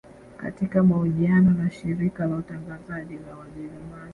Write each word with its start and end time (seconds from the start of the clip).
Katika 0.37 0.83
mahojiano 0.83 1.51
na 1.51 1.71
shirika 1.71 2.25
la 2.25 2.35
utangazaji 2.35 3.15
la 3.17 3.37
wajerumani 3.37 4.09